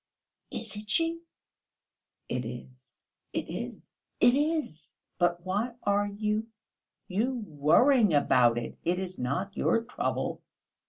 [0.49, 1.21] "Is it she?"
[2.27, 4.97] "It is, it is, it is!
[5.19, 6.47] But why are you
[7.07, 8.79] you worrying about it?
[8.83, 10.41] It is not your trouble!"